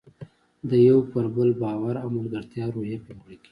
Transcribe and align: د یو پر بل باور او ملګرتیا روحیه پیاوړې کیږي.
د 0.69 0.71
یو 0.87 0.99
پر 1.11 1.25
بل 1.35 1.49
باور 1.61 1.95
او 2.03 2.07
ملګرتیا 2.17 2.65
روحیه 2.75 2.99
پیاوړې 3.05 3.37
کیږي. 3.41 3.49